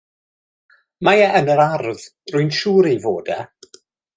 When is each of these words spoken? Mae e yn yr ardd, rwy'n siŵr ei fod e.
Mae 1.09 1.21
e 1.27 1.27
yn 1.41 1.51
yr 1.55 1.63
ardd, 1.67 2.09
rwy'n 2.33 2.51
siŵr 2.61 2.91
ei 2.93 2.99
fod 3.05 3.31
e. 3.37 3.39